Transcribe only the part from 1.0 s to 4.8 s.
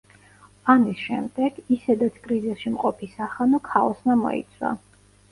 შემდეგ ისედაც კრიზისში მყოფი სახანო ქაოსმა მოიცვა.